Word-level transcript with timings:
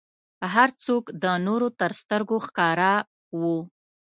هر 0.53 0.69
څوک 0.85 1.03
د 1.23 1.25
نورو 1.45 1.67
تر 1.79 1.91
سترګو 2.01 2.37
ښکاره 2.45 2.91
و. 3.39 3.41